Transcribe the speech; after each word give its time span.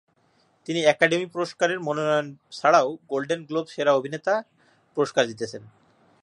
তিনি 0.67 0.79
একাডেমি 0.83 1.25
পুরস্কারের 1.25 1.79
মনোনয়ন 1.79 2.27
ছাড়াও 2.51 2.87
গোল্ডেন 3.09 3.41
গ্লোব 3.45 3.65
সেরা 3.67 3.91
অভিনেতা 3.93 4.33
পুরস্কার 4.97 5.23
জিতেছেন। 5.27 5.63